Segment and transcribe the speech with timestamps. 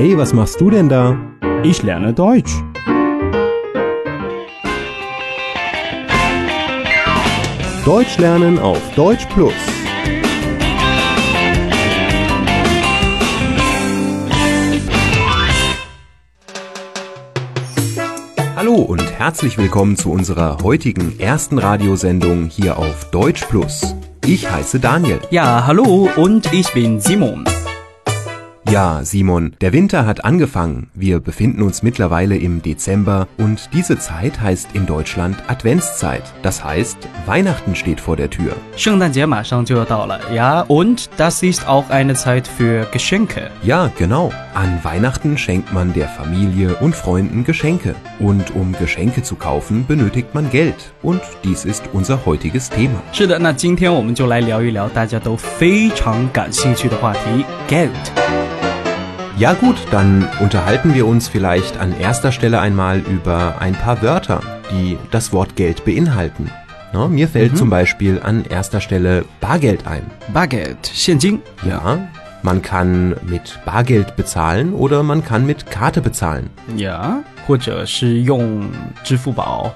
[0.00, 1.18] Hey, was machst du denn da?
[1.64, 2.52] Ich lerne Deutsch.
[7.84, 9.52] Deutsch lernen auf Deutsch Plus.
[18.54, 23.96] Hallo und herzlich willkommen zu unserer heutigen ersten Radiosendung hier auf Deutsch Plus.
[24.24, 25.18] Ich heiße Daniel.
[25.32, 27.44] Ja, hallo und ich bin Simon.
[28.69, 30.89] Ja, Simon, der Winter hat angefangen.
[30.95, 36.23] Wir befinden uns mittlerweile im Dezember und diese Zeit heißt in Deutschland Adventszeit.
[36.41, 38.53] Das heißt, Weihnachten steht vor der Tür.
[38.75, 43.51] 圣诞节马上就要到了，ja, und das ist auch eine Zeit für Geschenke.
[43.61, 44.31] Ja, genau.
[44.55, 47.93] An Weihnachten schenkt man der Familie und Freunden Geschenke.
[48.19, 50.93] Und um Geschenke zu kaufen, benötigt man Geld.
[51.03, 53.03] Und dies ist unser heutiges Thema.
[53.11, 58.56] 是的，那今天我们就来聊一聊大家都非常感兴趣的话题 Geld。
[59.38, 64.40] Ja gut, dann unterhalten wir uns vielleicht an erster Stelle einmal über ein paar Wörter,
[64.72, 66.50] die das Wort Geld beinhalten.
[66.92, 70.02] Na, mir fällt zum Beispiel an erster Stelle Bargeld ein.
[70.32, 71.98] Bargeld 现金 Ja,
[72.41, 76.49] man kann mit Bargeld bezahlen oder man kann mit Karte bezahlen.
[76.75, 78.69] ，ja，或者是用
[79.03, 79.71] 支付宝、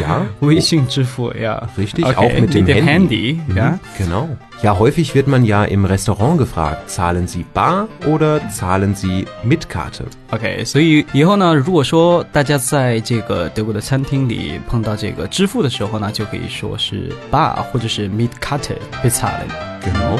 [0.00, 1.62] Ja, 微信支付，ja。
[1.76, 3.40] richtig, okay, auch mit dem dem Handy.
[3.46, 3.70] Handy ja.
[3.70, 4.28] Mhm, Genau.
[4.60, 9.68] Ja, häufig wird man ja im Restaurant gefragt, zahlen Sie bar oder zahlen Sie mit
[9.68, 10.06] Karte?
[10.32, 19.46] OK，所以以后呢，如果说大家在这个德国的餐厅里碰到这个支付的时候呢，就可以说是 bar 或者是 mit Karte bezahlen。
[19.80, 20.18] Genau.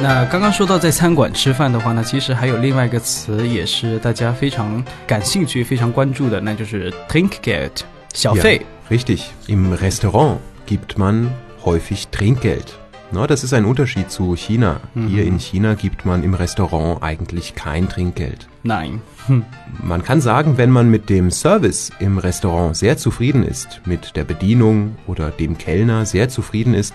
[0.00, 8.60] 那刚刚说到在餐馆吃饭的话呢，其实还有另外一个词也是大家非常感兴趣、非常关注的，那就是 Trinkgeld 小费。
[8.90, 9.20] Ja, richtig.
[9.46, 11.30] Im Restaurant gibt man
[11.64, 12.66] häufig Trinkgeld.
[13.12, 14.80] Na, das ist ein Unterschied zu China.
[14.94, 18.48] Hier in China gibt man im Restaurant eigentlich kein Trinkgeld.
[18.62, 19.02] Nein，
[19.82, 24.24] Man kann sagen, wenn man mit dem Service im Restaurant sehr zufrieden ist, mit der
[24.24, 26.94] Bedienung oder dem Kellner sehr zufrieden ist,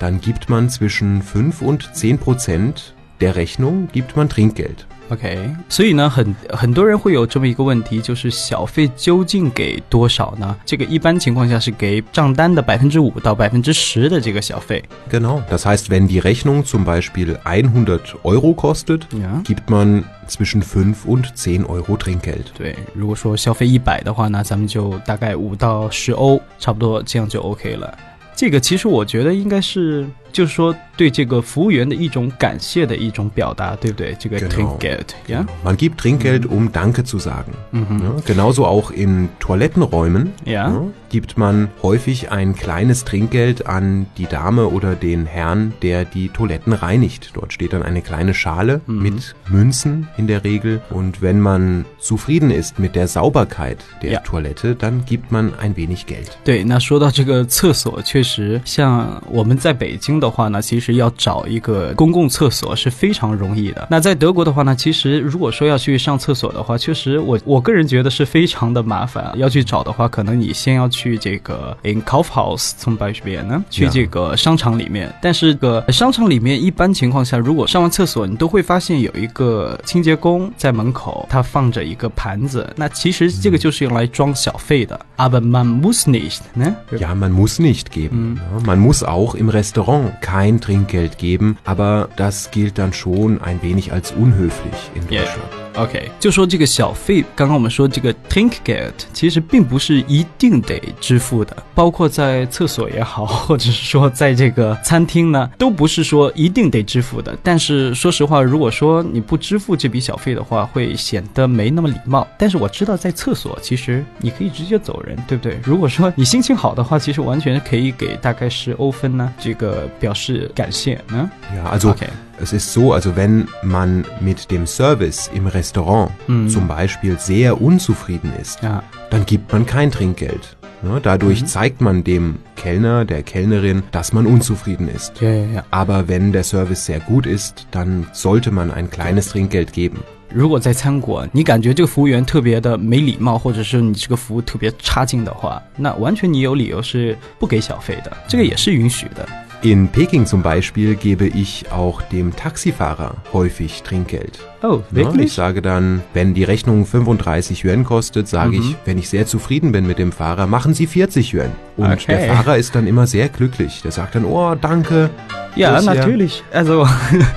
[0.00, 4.86] dann gibt man zwischen 5 und 10 Prozent der Rechnung gibt man Trinkgeld.
[5.08, 5.38] OK，
[5.68, 10.56] 所以呢，很很多人会有这么一个问题，就是小费究竟给多少呢？
[10.66, 14.82] 这个一般情况下是给账单的百分之五到百分之十的这个小费。
[15.08, 15.40] Genau.
[15.48, 19.40] Das heißt, wenn die Rechnung zum Beispiel 100 Euro kostet, Ja.
[19.44, 22.46] gibt man zwischen 5 und 10 Euro Trinkgeld.
[22.58, 27.96] 对，如果说消费一百的话呢，咱们就大概五到十欧，差不多这样就 OK 了。
[28.41, 34.14] 这个其实我觉得应该是，就是说对这个服务员的一种感谢的一种表达，对不对？
[34.18, 34.48] 这个 Genau.
[34.78, 37.52] Trinkgeld，ja， Man gibt Trinkgeld, um Danke zu sagen.
[37.72, 40.68] Ja, genauso auch in Toilettenräumen Ja.
[40.70, 46.28] ja, gibt man häufig ein kleines Trinkgeld an die Dame oder den Herrn, der die
[46.28, 47.30] Toiletten reinigt.
[47.34, 50.80] Dort steht dann eine kleine Schale mit Münzen in der Regel.
[50.90, 54.20] Und wenn man zufrieden ist mit der Sauberkeit der Ja.
[54.20, 56.36] Toilette, dann gibt man ein wenig Geld.
[56.44, 63.85] 对，那说到这个厕所，确实像我们在北京 的话呢，其实要找一个公共厕所是非常容易的。
[63.91, 69.33] 那在德国的话呢，其实如果说要去上厕所的话，确实我我个人觉得是非常的麻烦。
[69.35, 75.13] 要去找的话，可能你先要去这个 in Kaufhaus 从 b 边呢，去这个商场里面。
[75.21, 82.71] 但是个商场里面一般情况下，如果上完厕所，你都会发现有一个清洁工在门口，他放着一个盘子。
[82.75, 84.99] 那其实这个就是用来装小费的。
[85.17, 88.37] Aber man muss nicht 呢？Ja, man muss nicht geben.
[88.65, 93.91] Man muss auch im Restaurant kein Trinkgeld geben, aber das gilt dann schon ein wenig
[93.93, 95.01] als unhöflich in.
[95.07, 95.60] Deutschland.
[95.75, 107.37] OK，就说这个小费，刚刚我们说这个 Trinkgeld，其实并不是一定得支付的，包括在厕所也好， 或者是说在这个餐厅呢，都不是说一定得支付的。
[107.41, 112.27] 但是说实话，如果说你不支付这笔小费的话，会显得没那么礼貌。
[112.37, 115.57] 但是我知道在厕所，其实你可以直接走人，对不对？
[115.63, 121.29] 如果说你心情好的话，其实完全可以给大概十欧分呢，这个表示感谢呢。
[121.55, 122.07] Ja, also OK，
[122.40, 128.62] es ist so, also wenn man mit dem Service im Restaurant zum Beispiel sehr unzufrieden ist,
[128.62, 130.56] 啊， dann gibt man kein Trinkgeld.
[130.82, 135.14] Ja, dadurch zeigt man dem Kellner, der Kellnerin, dass man unzufrieden ist.
[135.18, 135.64] 对呀。
[135.70, 140.00] Aber wenn der Service sehr gut ist, dann sollte man ein kleines Trinkgeld geben.
[140.28, 149.26] 如果在餐馆，你感觉这个服务员特别的没礼貌，或者是你这个服务特别差劲的话，那完全你有理由是不给小费的，这个也是允许的。
[149.62, 154.38] In Peking zum Beispiel gebe ich auch dem Taxifahrer häufig Trinkgeld.
[154.62, 155.32] Oh, Ja, ich wirklich?
[155.32, 158.60] sage dann, wenn die Rechnung 35 Yuan kostet, sage Mhm.
[158.62, 161.52] ich, wenn ich sehr zufrieden bin mit dem Fahrer, machen Sie 40 Yuan.
[161.76, 162.04] Und Okay.
[162.08, 163.80] der Fahrer ist dann immer sehr glücklich.
[163.82, 165.10] Der sagt dann, oh, danke.
[165.56, 166.44] Ja, Das ja- natürlich.
[166.52, 166.86] Also，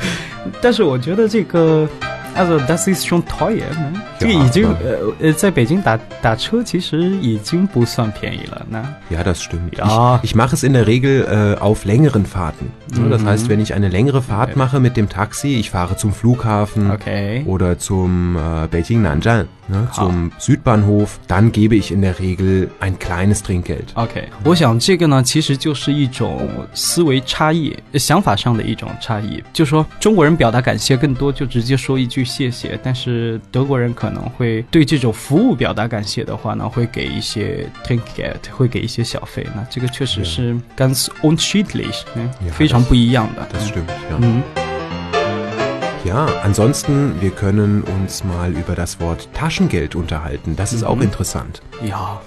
[0.61, 1.87] 但是我觉得这个
[2.35, 8.83] Also das ist schon teuer 呢， 这个 Ja, 已经 aber- 呃呃，在北京打打车其实已经不算便宜了呢。
[9.09, 9.77] Ja, das stimmt.
[9.77, 10.19] Ja.
[10.23, 12.71] Ich, ich mache es in der Regel äh, auf längeren Fahrten.
[12.95, 13.27] Ne, Das Mhm.
[13.27, 17.43] heißt, wenn ich eine längere Fahrt mache mit dem Taxi, ich fahre zum Flughafen OK，
[17.45, 22.97] oder zum äh, Beijing Nanjan, ne, zum Südbahnhof, dann gebe ich in der Regel ein
[22.97, 23.93] kleines Trinkgeld.
[23.95, 29.43] OK，我想这个呢，其实就是一种思维差异、想法上的一种差异。
[29.53, 39.45] 就说中国人表达感谢更多就直接说一句谢谢，但是德国人可能 会对这种服务表达感谢的话呢，会给一些 Trinkgeld，会给一些小费。
[39.55, 43.47] 那这个确实是 ganz unterschiedlich，嗯 Ja, 非常不一样的。
[43.51, 44.17] Das stimmt, ja.
[44.21, 44.41] 嗯
[46.05, 50.55] Ja, ansonsten, wir können uns mal über das Wort Taschengeld unterhalten.
[50.55, 51.61] Das ist auch interessant.
[51.83, 52.21] Ja,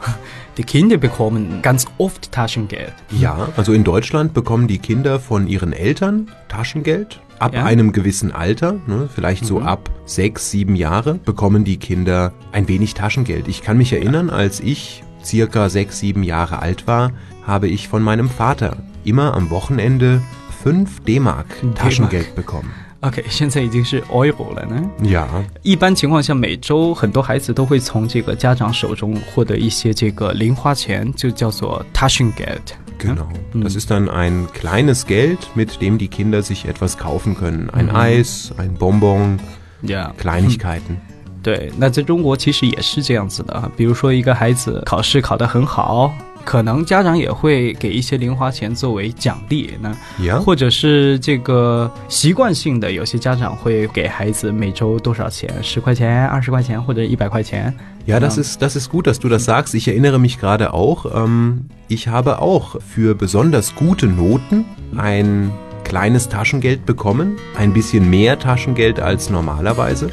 [0.59, 2.93] die Kinder bekommen ganz oft Taschengeld.
[3.11, 7.19] Ja, also in Deutschland bekommen die Kinder von ihren Eltern Taschengeld.
[7.39, 7.65] Ab Ja.
[7.65, 12.95] einem gewissen Alter, ne, vielleicht so ab sechs, sieben Jahre, bekommen die Kinder ein wenig
[12.95, 13.49] Taschengeld.
[13.49, 17.11] Ich kann mich erinnern, als ich circa sechs, sieben Jahre alt war,
[17.45, 20.23] habe ich von meinem Vater immer am Wochenende
[20.63, 21.75] fünf D-Mark D-Mark.
[21.75, 22.71] Taschengeld bekommen.
[23.01, 24.89] OK，现在已经是 euro 了呢。
[25.03, 25.27] Ja,
[25.63, 32.61] 一般情况下，每周很多孩子都会从这个家长手中获得一些这个零花钱，就叫做 Taschengeld。
[32.99, 33.29] genau.
[33.55, 37.71] Das ist dann ein kleines Geld, mit dem die Kinder sich etwas kaufen können.
[37.71, 39.39] Ein Eis, ein Bonbon,
[39.83, 40.97] Ja， Kleinigkeiten.
[41.43, 43.69] 对，那在中国其实也是这样子的啊。
[43.77, 46.15] 比如说一个孩子考试考得很好，
[46.48, 49.72] 可能家长也会给一些零花钱作为奖励。
[49.82, 57.74] 那或者是这个习惯性的，有些家长会给孩子每周多少钱，十块钱、二十块钱或者一百块钱。
[58.06, 59.76] Ja, das ist, das ist gut, dass du das sagst.
[59.76, 64.64] Ich erinnere mich gerade auch, ähm, ich habe auch für besonders gute Noten
[64.96, 65.52] ein
[65.84, 70.10] kleines Taschengeld bekommen, ein bisschen mehr Taschengeld als normalerweise.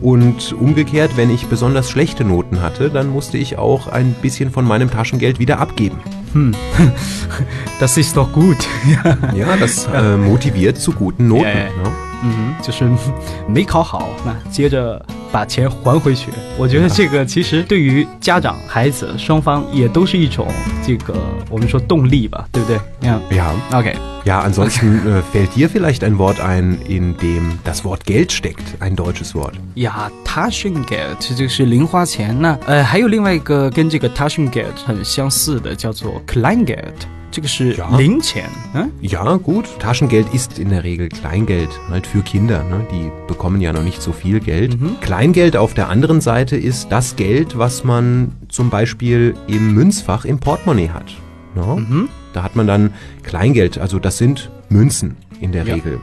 [0.00, 4.66] Und umgekehrt, wenn ich besonders schlechte Noten hatte, dann musste ich auch ein bisschen von
[4.66, 5.98] meinem Taschengeld wieder abgeben.
[7.78, 8.56] Das ist doch gut。
[9.34, 11.44] Ja, das äh, motiviert zu guten Noten.
[11.44, 11.64] Ja, ja.
[11.66, 11.92] Ne?
[12.24, 12.88] 嗯，就是
[13.48, 16.30] 没考好，那接着把钱还回去。
[16.56, 20.46] 我觉得这个其实对于家长、孩子双方也都是一种
[20.86, 21.14] 这个
[21.50, 22.78] 我们说动力吧，对不对？
[23.02, 23.52] 嗯 Ja.
[23.76, 23.96] ，OK，
[24.26, 28.62] Ja, ansonsten äh, fällt dir vielleicht ein Wort ein, in dem das Wort Geld steckt,
[28.78, 29.54] ein deutsches Wort.
[29.74, 32.40] 呀，Taschengeld 这就是零花钱。
[32.40, 36.94] 那呃，还有另外一个跟这个 Taschengeld 很相似的，叫做 Kleingeld，
[37.32, 38.48] 这个是 Ja 零钱。
[38.74, 39.64] 嗯 Ja, gut.
[39.80, 42.62] Taschengeld ist in der Regel Kleingeld, halt für Kinder.
[42.62, 42.86] Ne?
[42.92, 44.78] Die bekommen ja noch nicht so viel Geld.
[45.00, 50.38] Kleingeld auf der anderen Seite ist das Geld, was man zum Beispiel im Münzfach im
[50.38, 51.06] Portemonnaie hat.
[51.56, 52.06] Ne?
[52.37, 52.93] Da hat man dann
[53.23, 55.73] Kleingeld, also das sind Münzen in der Ja.
[55.73, 55.99] Regel.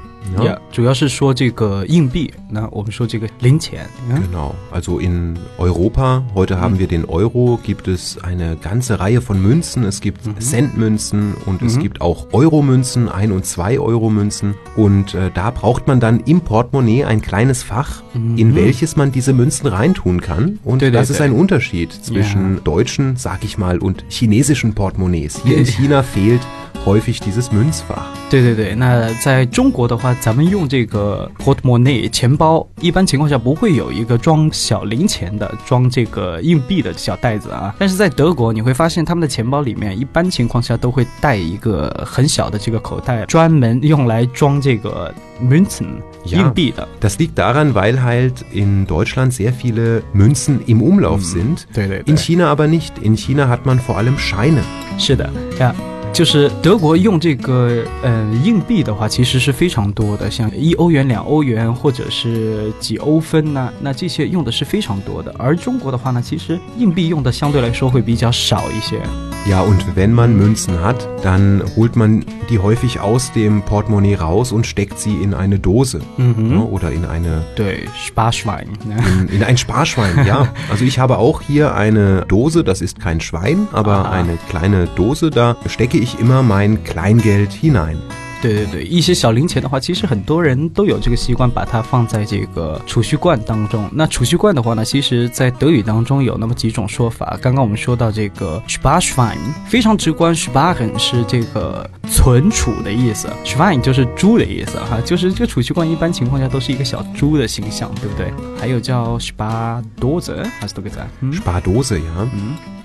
[4.09, 4.19] Ja.
[4.19, 4.55] Genau.
[4.71, 9.85] Also in Europa, heute haben wir den Euro, gibt es eine ganze Reihe von Münzen.
[9.85, 10.41] Es gibt mhm.
[10.41, 11.69] Centmünzen und mhm.
[11.69, 14.55] es gibt auch Euro-Münzen, 1 und 2 Euro-Münzen.
[14.77, 18.39] Und äh, da braucht man dann im Portemonnaie ein kleines Fach, mhm.
[18.39, 20.59] in welches man diese Münzen reintun kann.
[20.65, 21.01] Und de, de, de.
[21.01, 22.61] das ist ein Unterschied zwischen ja.
[22.61, 25.41] deutschen, sag ich mal, und chinesischen Portemonnaies.
[25.45, 26.41] Hier in China fehlt
[26.85, 28.03] häufig dieses Münzfach.
[28.31, 37.75] 对对对，那在中国的话，咱们用这个 portemonnaie 钱包，一般情况下不会有一个装小零钱的、装这个硬币的小袋子啊。
[37.79, 46.39] 但是在德国，你会发现他们的钱包里面，一般情况下都会带一个很小的这个口袋，专门用来装这个 Münzen Ja.
[46.39, 46.89] 硬币的。
[47.01, 51.65] Das liegt daran, weil halt in Deutschland sehr viele Münzen im Umlauf sind.
[51.73, 52.93] 对对 In China aber nicht.
[53.03, 54.63] In China hat man vor allem Scheine.
[54.99, 55.75] 是的呀。
[56.15, 65.35] 就是德国用这个呃硬币的话，其实是非常多的，像一欧元、两欧元，或者是几欧分呐、那这些用的是非常多的。
[65.37, 69.01] 而中国的话呢，其实硬币用的相对来说会比较少一些。
[69.47, 74.67] Ja, und wenn man Münzen hat, dann holt man die häufig aus dem Portemonnaie raus und
[74.67, 76.49] steckt sie in eine Dose mhm.
[76.49, 77.45] ne, oder in eine.
[77.59, 78.71] De Sparschwein.
[78.85, 78.97] Ne?
[79.21, 80.49] In, in, ein Sparschwein, ja.
[80.71, 84.11] Also ich habe auch hier eine Dose, das ist kein Schwein, aber Aha.
[84.13, 87.99] eine kleine Dose, da stecke ich immer mein Kleingeld hinein.
[88.45, 93.89] 对对对，一些小零钱的话，其实很多人都有这个习惯，把它放在这个储蓄罐当中。
[93.91, 97.39] 那储蓄罐的话呢，其实在德语当中有那么几种说法。
[97.41, 108.31] 刚刚我们说到这个 Sparschwein，非常直观，Sparen 是这个存储的意思，Schwein 就是猪的意思哈，就是这个储蓄罐一般情况下都是一个小猪的形象，对不对？
[108.61, 111.09] 还有叫 Spardose，还是都给在？
[111.21, 112.29] 嗯，Spardose, ja.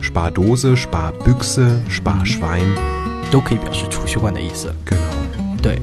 [0.01, 2.63] Spardose, Sparbüchse, Sparschwein.
[3.31, 4.73] 都可以表示储蓄罐的意思。
[4.87, 5.08] Genau.
[5.62, 5.78] 对。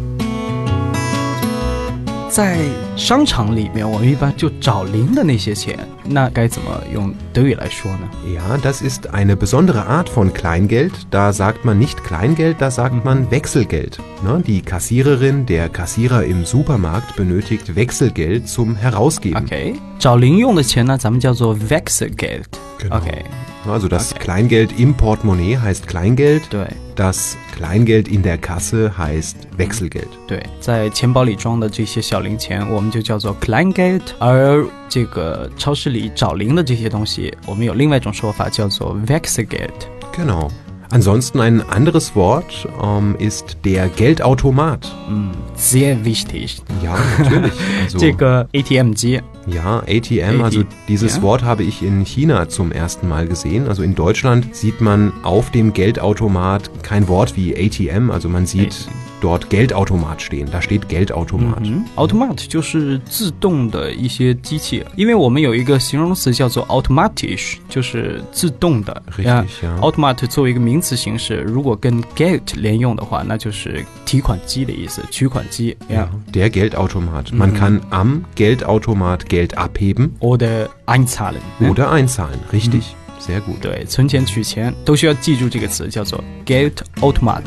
[2.29, 2.57] 在
[2.95, 8.07] 商场里面，我们一般就找零的那些钱，那该怎么用德语来说呢？
[8.25, 10.93] Ja, das ist eine besondere Art von Kleingeld.
[11.09, 13.99] Da sagt man nicht Kleingeld, da sagt man Wechselgeld.
[14.23, 14.41] Ne?
[14.47, 19.43] Die Kassiererin, der Kassierer im Supermarkt benötigt Wechselgeld zum Herausgeben.
[19.43, 22.45] OK，找零用的钱呢，咱们叫做 Wechselgeld。
[22.79, 22.95] Genau.
[22.95, 23.25] OK，
[23.67, 24.23] Also das Okay.
[24.23, 26.65] Kleingeld im Portemonnaie heißt Kleingeld, 对
[26.96, 30.08] Das Kleingeld in der Kasse heißt Wechselgeld.
[30.26, 39.70] 对，在钱包里装的这些小零钱，我们就叫做 Kleingeld，而这个超市里找零的这些东西，我们有另外一种说法叫做 Wechselgeld。
[40.12, 40.50] Genau.
[40.93, 44.93] Ansonsten ein anderes Wort ähm, ist der Geldautomat.
[45.09, 46.61] 嗯，sehr wichtig。
[46.83, 47.53] Ja, natürlich.
[47.83, 51.21] Also, 这个 ATM 机 Ja, ATM, also AT dieses ja.
[51.21, 53.69] Wort habe ich in China zum ersten Mal gesehen.
[53.69, 58.73] Also in Deutschland sieht man auf dem Geldautomat kein Wort wie ATM, also man sieht
[58.73, 59.04] ATM.
[59.21, 60.49] dort Geldautomat stehen.
[60.51, 61.61] Da steht Geldautomat.
[61.61, 69.01] 嗯，automat 就是自动的一些机器，因为我们有一个形容词叫做 automatisch，就是自动的。
[69.17, 69.79] Richtig, 呀 ja.
[69.79, 77.33] automat 作为一个名词形式，如果跟 Geld 连用的话，那就是提款机的意思，取款机呀 Der Geldautomat.
[77.33, 81.41] Man kann am Geldautomat Geld abheben ，oder einzahlen。
[81.59, 82.39] oder einzahlen.
[82.51, 82.81] Richtig.
[83.19, 83.59] Sehr gut.
[83.61, 87.43] 对，存钱取钱都需要记住这个词，叫做 Geldautomat。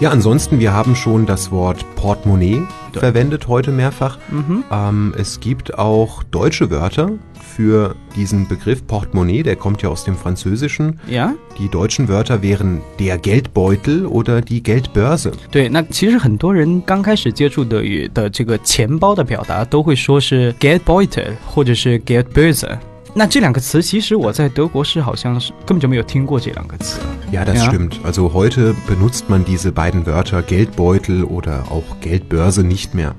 [0.00, 2.62] Ja, ansonsten, wir haben schon das Wort Portemonnaie
[2.94, 3.00] Ja.
[3.00, 4.18] verwendet heute mehrfach.
[4.30, 4.64] Mhm.
[4.72, 7.10] Ähm, es gibt auch deutsche Wörter
[7.56, 10.98] für diesen Begriff Portemonnaie, der kommt ja aus dem Französischen.
[11.08, 15.32] 呀， Die deutschen Wörter wären der Geldbeutel oder die Geldbörse.
[15.52, 22.78] 对，那其实很多人刚开始接触德语的这个钱包的表达，都会说是 Geldbeutel 或者是 Geldbörse。
[23.17, 26.99] 那这两个词，其实我在德国是好像是根本就没有听过这两个词。
[27.31, 27.69] Ja, das Ja.
[27.69, 27.91] stimmt.
[28.03, 33.13] Also heute benutzt man diese beiden Wörter Geldbeutel oder auch Geldbörse nicht mehr.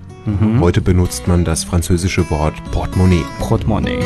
[0.61, 3.25] Heute benutzt man das französische Wort Portemonnaie.
[3.41, 4.03] portemonnaie。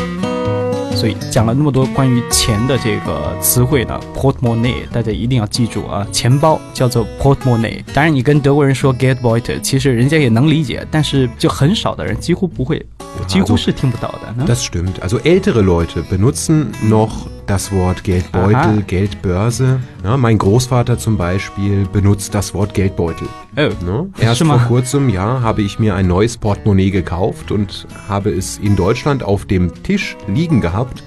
[0.95, 7.83] 所以讲了那么多关于钱的这个词汇呢，portemonnaie 大家一定要记住啊，钱包叫做 portemonnaie。
[7.93, 12.85] 当然，你跟德国人说 Geldbeutel，其实人家也能理解，但是就很少的人，几乎不会，
[13.28, 14.46] 几乎是听不到的呢。
[14.48, 15.02] Das stimmt.
[15.02, 18.84] Also ältere Leute benutzen noch das Wort Geldbeutel, Aha.
[18.88, 19.80] Geldbörse.
[20.04, 23.28] Ja, mein Großvater zum Beispiel benutzt das Wort Geldbeutel.
[23.58, 24.10] 哦， Ne?
[24.20, 24.68] Erst Schon vor mal.
[24.68, 29.46] kurzem, ja, habe ich mir ein neues Portemonnaie gekauft und habe es in Deutschland auf
[29.46, 31.04] dem Tisch liegen gehabt.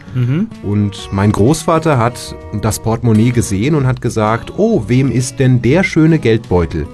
[0.65, 5.85] Und mein Großvater hat das Portemonnaie gesehen und hat gesagt, oh, wem ist denn der
[5.85, 6.87] schöne Geldbeutel?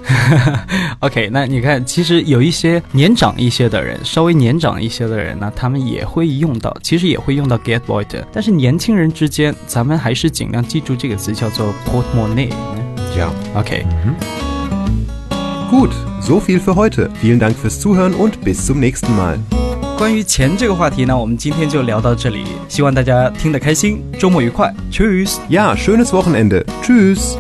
[1.01, 8.27] OK，那你看，其实有一些年长一些的人，稍微年长一些的人呢，他们也会用到，其实也会用到 get boy 的。
[8.33, 12.52] 但是年轻人之间， 咱们还是尽量记住这个词叫做 portemonnaie。
[13.18, 13.84] Ja, okay.
[15.70, 15.92] gut,
[16.22, 17.10] so viel für heute.
[17.22, 19.38] Vielen Dank fürs Zuhören und bis zum nächsten Mal.
[19.98, 25.38] 关于钱这个话题呢，我们今天就聊到这里，希望大家听得开心，周末愉快，Tschüss。
[25.50, 26.64] Ja, schönes Wochenende.
[26.82, 27.38] Tschüss.